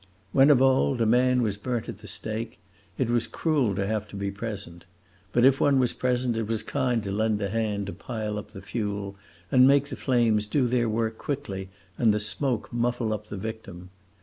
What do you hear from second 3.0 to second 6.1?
was cruel to have to be present; but if one was